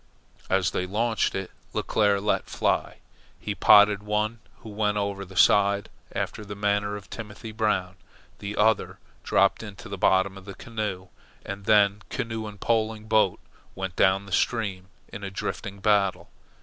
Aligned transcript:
As 0.49 0.71
they 0.71 0.87
launched 0.87 1.35
it, 1.35 1.51
Leclere 1.73 2.19
let 2.19 2.47
fly. 2.49 3.01
He 3.39 3.53
potted 3.53 4.01
one, 4.01 4.39
who 4.61 4.69
went 4.69 4.97
over 4.97 5.23
the 5.25 5.35
side 5.37 5.89
after 6.15 6.43
the 6.43 6.55
manner 6.55 6.95
of 6.95 7.07
Timothy 7.07 7.51
Brown. 7.51 7.97
The 8.39 8.57
other 8.57 8.97
dropped 9.23 9.61
into 9.61 9.87
the 9.87 9.99
bottom 9.99 10.39
of 10.39 10.45
the 10.45 10.55
canoe, 10.55 11.09
and 11.45 11.65
then 11.65 12.01
canoe 12.09 12.47
and 12.47 12.59
poling 12.59 13.03
boat 13.07 13.39
went 13.75 13.95
down 13.95 14.25
the 14.25 14.31
stream 14.31 14.87
in 15.13 15.23
a 15.23 15.29
drifting 15.29 15.79
battle. 15.81 16.31